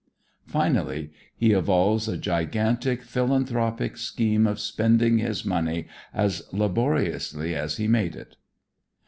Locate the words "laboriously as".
6.51-7.77